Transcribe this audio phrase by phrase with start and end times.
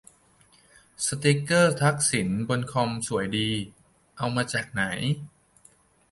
[1.05, 3.49] สติกเกอร์ทักษิณบนคอมสวยดี
[4.17, 4.83] เอามาจากไหน